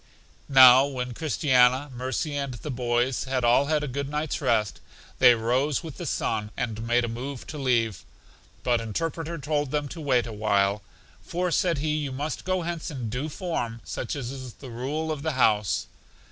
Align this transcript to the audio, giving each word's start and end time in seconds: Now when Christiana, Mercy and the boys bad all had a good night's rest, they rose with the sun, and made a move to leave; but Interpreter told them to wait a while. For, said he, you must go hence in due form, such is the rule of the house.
Now 0.49 0.87
when 0.87 1.13
Christiana, 1.13 1.91
Mercy 1.93 2.35
and 2.35 2.55
the 2.55 2.71
boys 2.71 3.25
bad 3.25 3.43
all 3.43 3.67
had 3.67 3.83
a 3.83 3.87
good 3.87 4.09
night's 4.09 4.41
rest, 4.41 4.81
they 5.19 5.35
rose 5.35 5.83
with 5.83 5.97
the 5.97 6.07
sun, 6.07 6.49
and 6.57 6.81
made 6.87 7.05
a 7.05 7.07
move 7.07 7.45
to 7.45 7.59
leave; 7.59 8.03
but 8.63 8.81
Interpreter 8.81 9.37
told 9.37 9.69
them 9.69 9.87
to 9.89 10.01
wait 10.01 10.25
a 10.25 10.33
while. 10.33 10.81
For, 11.21 11.51
said 11.51 11.77
he, 11.77 11.97
you 11.97 12.11
must 12.11 12.45
go 12.45 12.63
hence 12.63 12.89
in 12.89 13.09
due 13.11 13.29
form, 13.29 13.79
such 13.83 14.15
is 14.15 14.53
the 14.53 14.71
rule 14.71 15.11
of 15.11 15.21
the 15.21 15.33
house. 15.33 15.85